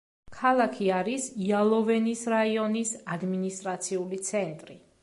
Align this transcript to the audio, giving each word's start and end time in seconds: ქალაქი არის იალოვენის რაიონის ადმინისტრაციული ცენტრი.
ქალაქი 0.35 0.87
არის 0.99 1.27
იალოვენის 1.49 2.25
რაიონის 2.35 2.95
ადმინისტრაციული 3.19 4.25
ცენტრი. 4.33 4.83